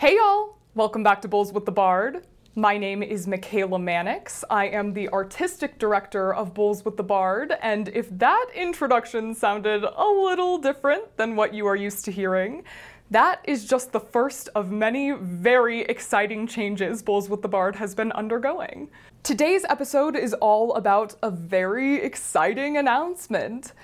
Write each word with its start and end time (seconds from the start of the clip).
Hey 0.00 0.16
y'all! 0.16 0.56
Welcome 0.74 1.02
back 1.02 1.20
to 1.20 1.28
Bowls 1.28 1.52
with 1.52 1.66
the 1.66 1.72
Bard. 1.72 2.24
My 2.54 2.78
name 2.78 3.02
is 3.02 3.26
Michaela 3.26 3.78
Mannix. 3.78 4.42
I 4.48 4.68
am 4.68 4.94
the 4.94 5.10
artistic 5.10 5.78
director 5.78 6.32
of 6.32 6.54
Bowls 6.54 6.86
with 6.86 6.96
the 6.96 7.02
Bard, 7.02 7.52
and 7.60 7.88
if 7.88 8.08
that 8.18 8.46
introduction 8.54 9.34
sounded 9.34 9.84
a 9.84 10.06
little 10.06 10.56
different 10.56 11.14
than 11.18 11.36
what 11.36 11.52
you 11.52 11.66
are 11.66 11.76
used 11.76 12.06
to 12.06 12.12
hearing, 12.12 12.64
that 13.10 13.42
is 13.44 13.66
just 13.66 13.92
the 13.92 14.00
first 14.00 14.48
of 14.54 14.70
many 14.70 15.10
very 15.10 15.82
exciting 15.82 16.46
changes 16.46 17.02
Bowls 17.02 17.28
with 17.28 17.42
the 17.42 17.48
Bard 17.48 17.76
has 17.76 17.94
been 17.94 18.10
undergoing. 18.12 18.88
Today's 19.22 19.66
episode 19.68 20.16
is 20.16 20.32
all 20.32 20.76
about 20.76 21.14
a 21.22 21.30
very 21.30 21.96
exciting 21.96 22.78
announcement. 22.78 23.74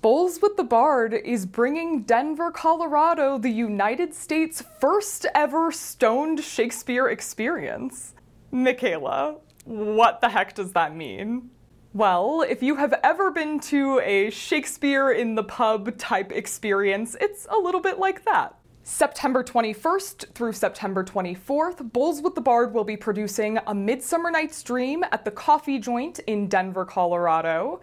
Bowls 0.00 0.38
with 0.40 0.56
the 0.56 0.62
Bard 0.62 1.12
is 1.12 1.44
bringing 1.44 2.02
Denver, 2.02 2.52
Colorado, 2.52 3.36
the 3.36 3.50
United 3.50 4.14
States' 4.14 4.62
first 4.80 5.26
ever 5.34 5.72
stoned 5.72 6.38
Shakespeare 6.44 7.08
experience. 7.08 8.14
Michaela, 8.52 9.38
what 9.64 10.20
the 10.20 10.28
heck 10.28 10.54
does 10.54 10.72
that 10.74 10.94
mean? 10.94 11.50
Well, 11.94 12.42
if 12.42 12.62
you 12.62 12.76
have 12.76 12.94
ever 13.02 13.32
been 13.32 13.58
to 13.60 13.98
a 14.04 14.30
Shakespeare 14.30 15.10
in 15.10 15.34
the 15.34 15.42
pub 15.42 15.98
type 15.98 16.30
experience, 16.30 17.16
it's 17.20 17.48
a 17.50 17.58
little 17.58 17.80
bit 17.80 17.98
like 17.98 18.24
that. 18.24 18.54
September 18.84 19.42
21st 19.42 20.32
through 20.32 20.52
September 20.52 21.02
24th, 21.02 21.92
Bowls 21.92 22.22
with 22.22 22.36
the 22.36 22.40
Bard 22.40 22.72
will 22.72 22.84
be 22.84 22.96
producing 22.96 23.58
A 23.66 23.74
Midsummer 23.74 24.30
Night's 24.30 24.62
Dream 24.62 25.04
at 25.10 25.24
the 25.24 25.30
Coffee 25.32 25.80
Joint 25.80 26.20
in 26.20 26.46
Denver, 26.46 26.84
Colorado. 26.84 27.80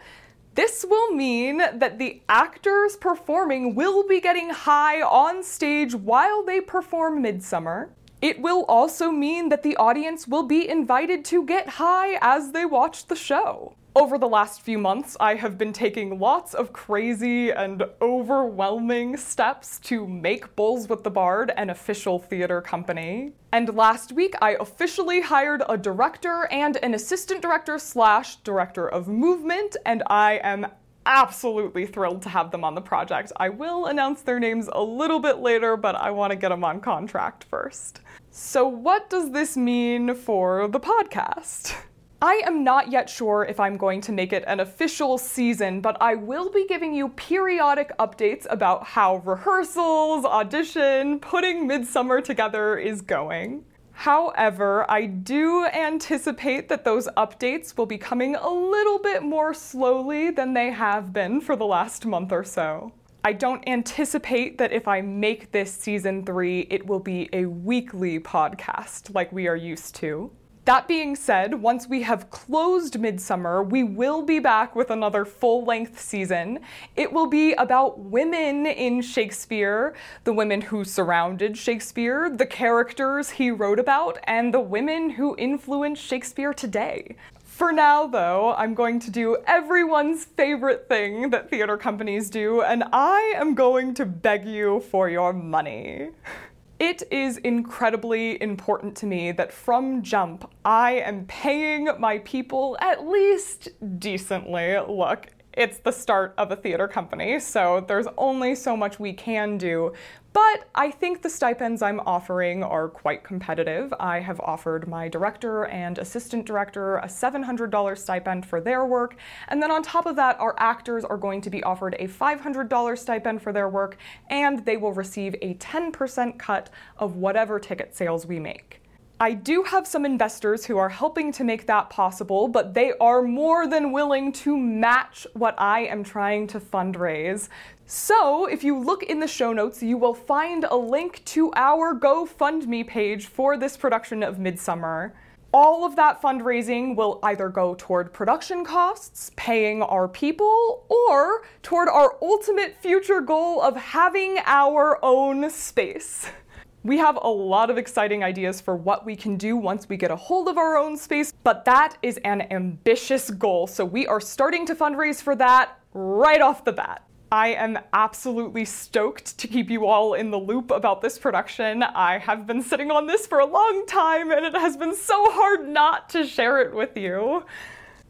This 0.56 0.86
will 0.90 1.12
mean 1.12 1.58
that 1.58 2.00
the 2.00 2.22
actors 2.30 2.96
performing 2.96 3.76
will 3.76 4.08
be 4.08 4.22
getting 4.22 4.52
high 4.52 5.02
on 5.02 5.44
stage 5.44 5.94
while 5.94 6.46
they 6.46 6.62
perform 6.62 7.22
Midsummer. 7.22 7.90
It 8.22 8.40
will 8.40 8.64
also 8.70 9.12
mean 9.12 9.50
that 9.50 9.64
the 9.64 9.76
audience 9.76 10.30
will 10.30 10.44
be 10.44 10.70
invited 10.70 11.26
to 11.26 11.46
get 11.46 11.68
high 11.68 12.18
as 12.22 12.54
they 12.54 12.64
watch 12.64 13.08
the 13.08 13.18
show. 13.18 13.76
Over 13.98 14.18
the 14.18 14.28
last 14.28 14.60
few 14.60 14.78
months, 14.78 15.16
I 15.22 15.36
have 15.36 15.58
been 15.58 15.72
taking 15.72 16.20
lots 16.20 16.54
of 16.54 16.74
crazy 16.74 17.52
and 17.52 17.82
overwhelming 18.02 19.16
steps 19.16 19.80
to 19.84 20.06
make 20.06 20.54
Bowls 20.58 20.90
with 20.90 21.06
the 21.06 21.10
Bard 21.10 21.54
an 21.56 21.70
official 21.70 22.20
theater 22.20 22.60
company. 22.60 23.32
And 23.54 23.74
last 23.74 24.12
week, 24.12 24.36
I 24.42 24.58
officially 24.60 25.22
hired 25.22 25.64
a 25.70 25.78
director 25.78 26.46
and 26.52 26.76
an 26.84 26.94
assistant 26.94 27.42
director 27.42 27.80
slash 27.80 28.36
director 28.38 28.86
of 28.86 29.08
movement, 29.08 29.78
and 29.86 30.04
I 30.08 30.42
am 30.44 30.68
absolutely 31.06 31.86
thrilled 31.86 32.22
to 32.24 32.30
have 32.30 32.52
them 32.52 32.66
on 32.66 32.76
the 32.76 32.82
project. 32.82 33.32
I 33.38 33.48
will 33.48 33.86
announce 33.86 34.24
their 34.24 34.42
names 34.42 34.68
a 34.74 34.84
little 34.84 35.22
bit 35.22 35.38
later, 35.38 35.78
but 35.78 35.96
I 35.96 36.12
want 36.12 36.32
to 36.32 36.36
get 36.36 36.50
them 36.50 36.66
on 36.66 36.82
contract 36.82 37.46
first. 37.46 38.02
So, 38.30 38.68
what 38.68 39.10
does 39.10 39.32
this 39.32 39.56
mean 39.56 40.16
for 40.16 40.68
the 40.68 40.82
podcast? 40.82 41.78
I 42.26 42.42
am 42.44 42.64
not 42.64 42.92
yet 42.92 43.08
sure 43.08 43.46
if 43.46 43.60
I'm 43.60 43.78
going 43.78 44.02
to 44.02 44.12
make 44.12 44.34
it 44.34 44.44
an 44.48 44.60
official 44.60 45.20
season, 45.20 45.80
but 45.80 45.96
I 46.02 46.16
will 46.16 46.50
be 46.50 46.66
giving 46.66 46.92
you 46.92 47.10
periodic 47.10 47.96
updates 48.00 48.48
about 48.50 48.84
how 48.84 49.18
rehearsals, 49.18 50.26
audition, 50.26 51.20
putting 51.20 51.68
Midsummer 51.68 52.22
together 52.22 52.80
is 52.80 53.04
going. 53.04 53.64
However, 53.92 54.90
I 54.90 55.06
do 55.06 55.68
anticipate 55.68 56.68
that 56.68 56.84
those 56.84 57.08
updates 57.10 57.78
will 57.78 57.86
be 57.86 58.00
coming 58.00 58.36
a 58.36 58.50
little 58.50 58.98
bit 58.98 59.22
more 59.22 59.54
slowly 59.54 60.32
than 60.32 60.56
they 60.56 60.72
have 60.72 61.14
been 61.14 61.40
for 61.42 61.56
the 61.56 61.68
last 61.68 62.08
month 62.08 62.32
or 62.32 62.44
so. 62.44 62.92
I 63.24 63.34
don't 63.34 63.64
anticipate 63.70 64.58
that 64.58 64.72
if 64.72 64.88
I 64.88 65.02
make 65.02 65.52
this 65.52 65.72
season 65.72 66.26
three, 66.26 66.62
it 66.72 66.88
will 66.88 67.00
be 67.00 67.30
a 67.34 67.46
weekly 67.46 68.20
podcast 68.20 69.14
like 69.14 69.32
we 69.32 69.48
are 69.48 69.56
used 69.56 69.94
to. 69.98 70.32
That 70.66 70.88
being 70.88 71.16
said, 71.16 71.62
once 71.62 71.88
we 71.88 72.02
have 72.02 72.32
closed 72.32 73.00
Midsummer, 73.00 73.62
we 73.62 73.84
will 73.84 74.24
be 74.24 74.40
back 74.40 74.76
with 74.76 74.90
another 74.90 75.24
full 75.24 75.64
length 75.64 76.02
season. 76.02 76.58
It 76.96 77.14
will 77.14 77.28
be 77.28 77.54
about 77.54 78.00
women 78.00 78.66
in 78.66 79.04
Shakespeare, 79.04 79.94
the 80.24 80.34
women 80.34 80.62
who 80.62 80.84
surrounded 80.84 81.56
Shakespeare, 81.56 82.32
the 82.32 82.48
characters 82.48 83.30
he 83.30 83.52
wrote 83.52 83.80
about, 83.80 84.18
and 84.24 84.52
the 84.52 84.60
women 84.60 85.12
who 85.12 85.36
influenced 85.38 86.02
Shakespeare 86.02 86.52
today. 86.52 87.16
For 87.44 87.72
now, 87.72 88.08
though, 88.08 88.56
I'm 88.58 88.74
going 88.74 89.00
to 89.02 89.12
do 89.12 89.38
everyone's 89.46 90.26
favorite 90.26 90.90
thing 90.90 91.30
that 91.30 91.52
theater 91.52 91.78
companies 91.78 92.32
do, 92.32 92.64
and 92.64 92.84
I 92.92 93.36
am 93.36 93.54
going 93.54 93.94
to 93.94 94.06
beg 94.08 94.48
you 94.48 94.80
for 94.80 95.12
your 95.12 95.32
money. 95.32 96.10
It 96.80 97.04
is 97.10 97.38
incredibly 97.38 98.42
important 98.42 98.98
to 98.98 99.06
me 99.06 99.32
that 99.32 99.54
from 99.54 100.04
jump, 100.04 100.52
I 100.66 100.96
am 100.96 101.26
paying 101.26 101.88
my 102.00 102.20
people 102.20 102.76
at 102.82 103.08
least 103.08 103.70
decently. 103.98 104.78
Look, 104.80 105.28
it's 105.54 105.78
the 105.78 105.92
start 105.92 106.34
of 106.38 106.52
a 106.52 106.58
theater 106.58 106.90
company, 106.90 107.40
so 107.40 107.86
there's 107.88 108.08
only 108.18 108.56
so 108.56 108.76
much 108.76 109.00
we 109.00 109.14
can 109.14 109.58
do. 109.58 109.94
But 110.36 110.68
I 110.76 110.92
think 110.92 111.22
the 111.22 111.30
stipends 111.30 111.82
I'm 111.82 112.02
offering 112.02 112.62
are 112.62 112.90
quite 112.90 113.24
competitive. 113.24 113.94
I 114.02 114.20
have 114.20 114.42
offered 114.42 114.86
my 114.86 115.08
director 115.08 115.64
and 115.68 115.98
assistant 115.98 116.46
director 116.46 116.98
a 116.98 117.06
$700 117.06 117.98
stipend 117.98 118.46
for 118.46 118.60
their 118.60 118.86
work, 118.86 119.16
and 119.48 119.64
then 119.64 119.72
on 119.72 119.82
top 119.82 120.06
of 120.06 120.18
that, 120.18 120.38
our 120.42 120.54
actors 120.60 121.06
are 121.06 121.16
going 121.16 121.40
to 121.40 121.50
be 121.50 121.64
offered 121.64 121.96
a 122.00 122.10
$500 122.10 122.98
stipend 122.98 123.42
for 123.42 123.54
their 123.54 123.70
work, 123.70 123.96
and 124.30 124.66
they 124.66 124.76
will 124.76 124.92
receive 124.92 125.36
a 125.42 125.54
10% 125.54 126.38
cut 126.38 126.70
of 126.98 127.16
whatever 127.16 127.58
ticket 127.58 127.96
sales 127.96 128.26
we 128.26 128.38
make. 128.38 128.82
I 129.18 129.32
do 129.32 129.64
have 129.64 129.88
some 129.88 130.06
investors 130.06 130.66
who 130.66 130.78
are 130.78 130.90
helping 130.90 131.32
to 131.34 131.46
make 131.46 131.68
that 131.68 131.90
possible, 131.90 132.50
but 132.50 132.74
they 132.74 132.92
are 133.00 133.22
more 133.22 133.66
than 133.66 133.94
willing 133.94 134.34
to 134.34 134.58
match 134.58 135.26
what 135.32 135.56
I 135.58 135.86
am 135.86 136.04
trying 136.04 136.48
to 136.48 136.60
fundraise. 136.60 137.48
So, 137.86 138.46
if 138.46 138.62
you 138.62 138.78
look 138.78 139.04
in 139.04 139.22
the 139.22 139.28
show 139.28 139.54
notes, 139.54 139.82
you 139.82 139.98
will 139.98 140.14
find 140.14 140.66
a 140.66 140.76
link 140.76 141.24
to 141.26 141.54
our 141.56 141.98
GoFundMe 141.98 142.86
page 142.86 143.28
for 143.28 143.56
this 143.56 143.78
production 143.78 144.22
of 144.22 144.38
Midsummer. 144.38 145.14
All 145.54 145.86
of 145.86 145.96
that 145.96 146.22
fundraising 146.22 146.98
will 146.98 147.22
either 147.24 147.48
go 147.48 147.74
toward 147.78 148.12
production 148.12 148.66
costs, 148.66 149.32
paying 149.38 149.82
our 149.82 150.10
people, 150.10 150.86
or 150.90 151.44
toward 151.64 151.88
our 151.88 152.18
ultimate 152.22 152.76
future 152.82 153.22
goal 153.22 153.62
of 153.62 153.78
having 153.78 154.40
our 154.46 155.00
own 155.02 155.50
space. 155.50 156.28
We 156.86 157.00
have 157.00 157.18
a 157.20 157.28
lot 157.28 157.72
of 157.72 157.80
exciting 157.80 158.24
ideas 158.24 158.62
for 158.62 158.76
what 158.76 159.08
we 159.08 159.16
can 159.16 159.38
do 159.38 159.58
once 159.58 159.90
we 159.90 159.98
get 159.98 160.12
a 160.12 160.16
hold 160.16 160.48
of 160.48 160.60
our 160.60 160.78
own 160.78 160.96
space, 160.98 161.34
but 161.44 161.66
that 161.66 161.98
is 162.04 162.20
an 162.24 162.44
ambitious 162.52 163.32
goal, 163.32 163.66
so 163.66 163.84
we 163.84 164.06
are 164.06 164.22
starting 164.22 164.68
to 164.68 164.76
fundraise 164.76 165.20
for 165.20 165.36
that 165.38 165.80
right 165.96 166.42
off 166.42 166.64
the 166.64 166.72
bat. 166.72 167.02
I 167.32 167.56
am 167.56 167.80
absolutely 167.94 168.66
stoked 168.66 169.36
to 169.40 169.48
keep 169.48 169.72
you 169.72 169.88
all 169.88 170.14
in 170.14 170.30
the 170.30 170.38
loop 170.38 170.70
about 170.70 171.02
this 171.02 171.18
production. 171.18 171.82
I 171.82 172.20
have 172.20 172.46
been 172.46 172.62
sitting 172.62 172.92
on 172.92 173.08
this 173.08 173.26
for 173.26 173.40
a 173.40 173.48
long 173.48 173.88
time 173.88 174.30
and 174.30 174.46
it 174.46 174.56
has 174.56 174.78
been 174.78 174.94
so 174.94 175.32
hard 175.32 175.68
not 175.68 176.08
to 176.10 176.24
share 176.24 176.62
it 176.62 176.72
with 176.72 176.96
you. 176.96 177.46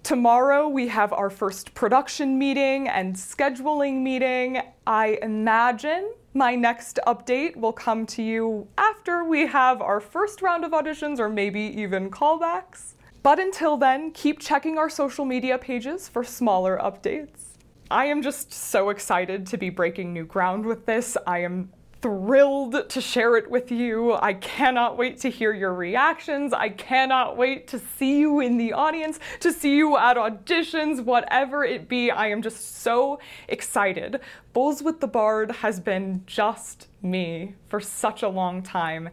Tomorrow 0.03 0.67
we 0.67 0.89
have 0.89 1.13
our 1.13 1.29
first 1.29 1.73
production 1.75 2.37
meeting 2.37 2.89
and 2.89 3.15
scheduling 3.15 4.01
meeting. 4.01 4.61
I 4.85 5.17
imagine 5.21 6.11
my 6.35 6.53
next 6.53 6.99
update 7.07 7.55
will 7.55 7.71
come 7.71 8.05
to 8.05 8.21
you 8.21 8.67
after 8.77 9.23
we 9.23 9.47
have 9.47 9.81
our 9.81 10.01
first 10.01 10.41
round 10.41 10.65
of 10.65 10.73
auditions 10.73 11.17
or 11.17 11.29
maybe 11.29 11.61
even 11.61 12.11
callbacks. 12.11 12.95
But 13.23 13.39
until 13.39 13.77
then, 13.77 14.11
keep 14.11 14.39
checking 14.39 14.77
our 14.77 14.89
social 14.89 15.23
media 15.23 15.57
pages 15.57 16.09
for 16.09 16.25
smaller 16.25 16.77
updates. 16.77 17.55
I 17.89 18.05
am 18.05 18.21
just 18.21 18.51
so 18.51 18.89
excited 18.89 19.47
to 19.47 19.57
be 19.57 19.69
breaking 19.69 20.11
new 20.11 20.25
ground 20.25 20.65
with 20.65 20.85
this. 20.85 21.17
I 21.25 21.39
am 21.39 21.71
thrilled 22.01 22.89
to 22.89 23.01
share 23.01 23.37
it 23.37 23.49
with 23.49 23.71
you. 23.71 24.13
I 24.13 24.33
cannot 24.33 24.97
wait 24.97 25.19
to 25.21 25.29
hear 25.29 25.53
your 25.53 25.73
reactions. 25.73 26.53
I 26.53 26.69
cannot 26.69 27.37
wait 27.37 27.67
to 27.69 27.79
see 27.79 28.19
you 28.19 28.39
in 28.39 28.57
the 28.57 28.73
audience, 28.73 29.19
to 29.39 29.51
see 29.51 29.75
you 29.75 29.97
at 29.97 30.17
auditions, 30.17 31.03
whatever 31.03 31.63
it 31.63 31.89
be. 31.89 32.11
I 32.11 32.27
am 32.27 32.41
just 32.41 32.81
so 32.81 33.19
excited. 33.47 34.19
Bowls 34.53 34.83
with 34.83 34.99
the 34.99 35.07
Bard 35.07 35.51
has 35.51 35.79
been 35.79 36.23
just 36.25 36.87
me 37.01 37.55
for 37.67 37.79
such 37.79 38.23
a 38.23 38.29
long 38.29 38.61
time. 38.61 39.09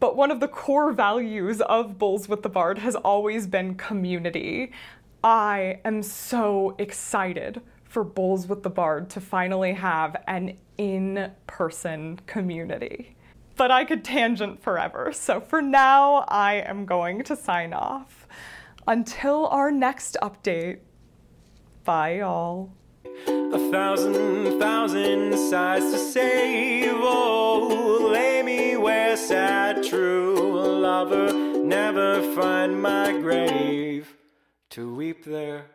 But 0.00 0.16
one 0.16 0.30
of 0.30 0.40
the 0.40 0.48
core 0.48 0.92
values 0.92 1.60
of 1.60 1.98
Bowls 1.98 2.28
with 2.28 2.42
the 2.42 2.48
Bard 2.48 2.78
has 2.78 2.96
always 2.96 3.46
been 3.46 3.74
community. 3.74 4.72
I 5.22 5.80
am 5.84 6.02
so 6.02 6.74
excited 6.78 7.62
for 7.94 8.02
Bowls 8.02 8.48
with 8.48 8.64
the 8.64 8.70
Bard 8.70 9.08
to 9.10 9.20
finally 9.20 9.72
have 9.72 10.16
an 10.26 10.58
in 10.76 11.30
person 11.46 12.18
community. 12.26 13.16
But 13.54 13.70
I 13.70 13.84
could 13.84 14.02
tangent 14.02 14.60
forever, 14.60 15.12
so 15.12 15.40
for 15.40 15.62
now, 15.62 16.24
I 16.26 16.54
am 16.54 16.86
going 16.86 17.22
to 17.22 17.36
sign 17.36 17.72
off. 17.72 18.26
Until 18.88 19.46
our 19.46 19.70
next 19.70 20.16
update, 20.20 20.80
bye, 21.84 22.16
y'all. 22.16 22.72
A 23.28 23.70
thousand, 23.70 24.58
thousand 24.58 25.38
sighs 25.38 25.84
to 25.92 25.98
save. 25.98 26.90
Oh, 26.96 28.10
lay 28.12 28.42
me 28.42 28.76
where 28.76 29.16
sad 29.16 29.84
true 29.84 30.34
lover 30.80 31.32
never 31.32 32.20
find 32.34 32.82
my 32.82 33.12
grave 33.12 34.16
to 34.70 34.92
weep 34.92 35.24
there. 35.24 35.73